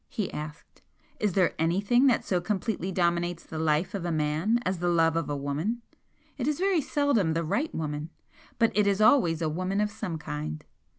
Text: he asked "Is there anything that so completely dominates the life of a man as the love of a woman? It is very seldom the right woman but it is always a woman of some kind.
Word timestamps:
he 0.09 0.33
asked 0.33 0.81
"Is 1.19 1.33
there 1.33 1.53
anything 1.59 2.07
that 2.07 2.25
so 2.25 2.41
completely 2.41 2.91
dominates 2.91 3.43
the 3.43 3.59
life 3.59 3.93
of 3.93 4.03
a 4.03 4.11
man 4.11 4.57
as 4.65 4.79
the 4.79 4.87
love 4.89 5.15
of 5.15 5.29
a 5.29 5.37
woman? 5.37 5.83
It 6.39 6.47
is 6.47 6.57
very 6.57 6.81
seldom 6.81 7.33
the 7.33 7.43
right 7.43 7.71
woman 7.75 8.09
but 8.57 8.75
it 8.75 8.87
is 8.87 8.99
always 8.99 9.43
a 9.43 9.47
woman 9.49 9.79
of 9.79 9.91
some 9.91 10.17
kind. 10.17 10.65